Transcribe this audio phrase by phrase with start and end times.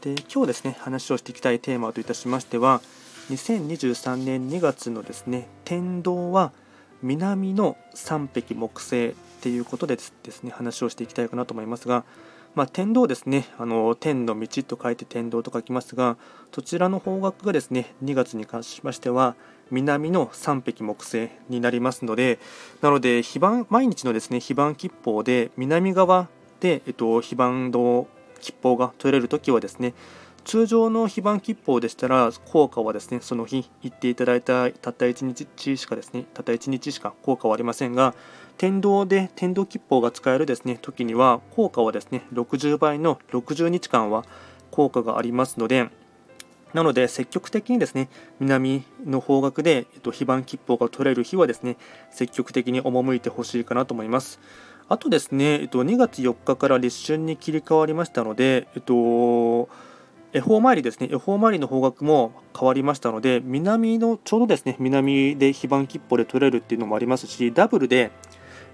[0.00, 2.80] で今日ですね話をしていきたいテーマといたしましては
[3.30, 6.52] 2023年2月のですね天道は
[7.02, 12.04] 南の三匹木星っていうことでですね話をしていきたいかなと思いますが、
[12.54, 16.16] まあ、天道ですねあの天の道と書いて天道と書きますが
[16.54, 19.34] そちらの方角がですね2月に関しましては
[19.70, 22.38] 南の三匹木星になりますので
[22.80, 26.28] なので非番毎日のですね非番吉報で南側
[26.60, 28.08] で、えっと、非番の
[28.40, 29.94] 吉報が取れるときはですね
[30.44, 38.14] 通常の非番吉報でしたら効果はですねその日行っていただいたたった1日しかですねたった1日しか効果はありませんが
[38.56, 44.24] 天道で天道吉報が使えるですね時には効果はですね60倍の60日間は
[44.70, 45.90] 効果がありますので
[46.72, 51.76] なので積極的にですね南の方角で、えっと、非番吉報が取れる日はですね
[52.10, 54.38] 積極的に赴いてほしいかなと思います。
[54.88, 59.68] あとですね、えっと、2月4日から立春に切り替わりましたので、えっと、
[60.32, 68.12] 恵方参りですね、恵方参りの方角も変わりましたので、南の、ちょうどですね、南で非番切符で取れるっていうのもありますし、ダブルで、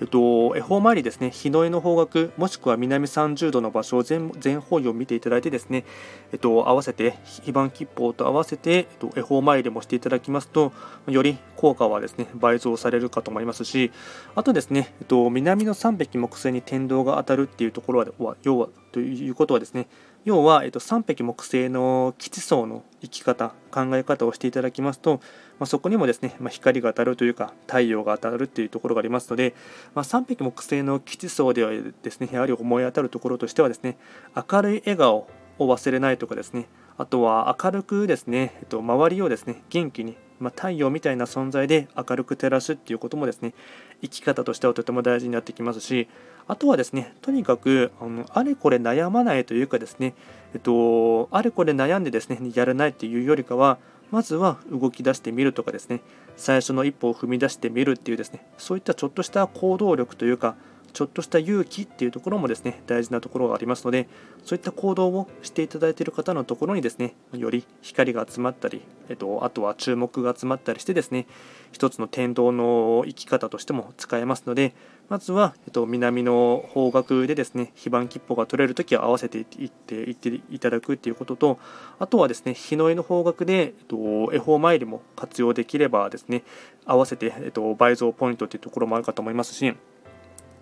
[0.00, 5.84] えっと、恵方参りですね、日の絵の方角、もしくは南30度の場所全全方位を見ていただいてですね、
[6.32, 10.72] えっと、合わせて、非番吉報と合わせて、えっと、恵方参りもしていただきますと、
[11.06, 13.92] より効果はですね、倍増されるかと思いますし、
[14.34, 19.86] あとですね、えっと、南の3匹木星に天道が当たるっていうところは、要は、ということはですね、
[20.24, 25.20] 要は、えっと、3匹木星の基地層の生き方考え方をしていただきますと、
[25.58, 29.54] まあ、そこにもですね、まあ、光が当たるというか太陽が当たるっていうところがありますので、
[29.94, 31.70] まあ、3匹木星の基地層では
[32.02, 33.96] ですねやはり思い当たるところとしてはですね
[34.36, 35.26] 明るい笑顔
[35.58, 43.54] を忘れないとかですねあとは明るくですね、えっと、周りをですね元気にまあ、太陽みたいな存在で明るく照らすっていうこともですね
[44.02, 46.08] 生き方としてはとても大事になってきますし
[46.48, 50.14] あとはですねとにかくあのあれこれ悩まないというかですね、
[50.54, 53.78] えっと、あれこれ悩んでですねやらないっていうよりかは
[54.10, 56.00] まずは動き出してみるとかですね
[56.36, 60.56] 最初の一歩を踏み出してみるっていうですねそういったちょっとした行動力というか
[60.92, 64.08] ちょっとした勇気っていうところもですね大事なところがありますので
[64.44, 71.26] そういった行動をしていただいている方のところにですねより光が集まったり、えっと、あとは注目が集まったりしてですね
[71.72, 74.74] 一つの天道の生き方としても使えますので
[75.08, 81.58] まずは、えっと、南の方角でですね非番吉報が取れるときは合わせていっていっていただくっていうことと
[81.98, 86.44] あとはですね日の絵の方角で、えっと、恵方参りも活用できればですね
[86.86, 89.74] 合わせて、えっと、倍増ポイントっていうところもあるかと思いますし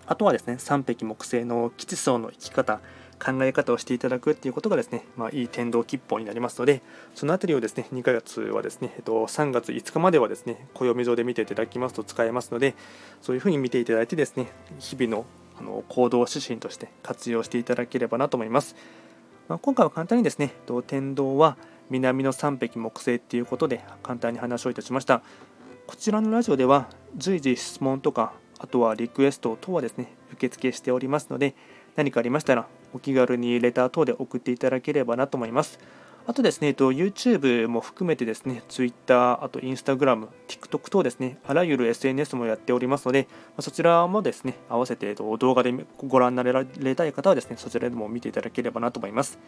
[0.09, 2.81] あとはですね3匹木星の基地層の生き方
[3.19, 6.81] 考え方をしていただくっていうことがですね、まあ、いい天道吉報になりますので、
[7.13, 12.75] そのあたりをですね、2ヶ月はですね、えっと、3月5日まではですね、暦上で見ていただきますと使えますので、
[13.21, 14.47] そういうふうに見ていただいてですね、
[14.79, 15.25] 日々の
[15.59, 18.77] あの行動指針として活用していただければなと思います。
[19.49, 20.53] まあ、今回は簡単にですね、
[20.87, 21.57] 天道は
[21.89, 25.21] 南の3匹木星っていうことで簡単に話をいたしました。
[25.87, 26.87] こちらのラジオでは
[27.17, 31.55] 随時質問とかあとはリクエスト等はですね、受付しておりますので、
[31.95, 35.79] 何かありましたらお気軽にレター等で送っていただければなと思います。
[36.27, 43.27] あとですね、YouTube も含めてですね、Twitter、あと Instagram、TikTok 等ですね、あらゆる SNS もやっておりますので、
[43.59, 49.39] そちらもですね、合わせて動画でご覧になられたい方はですね、そちらでも見ていただければなと思います。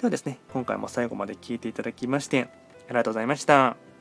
[0.00, 2.48] ではですね、今回も最後まで聴いていただきまして、
[2.86, 3.93] ありがとうございました。